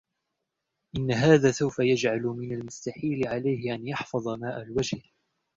[0.97, 5.01] إن هذا سوف يجعل من المستحيل عليه أن يحفظ ماء الوجه.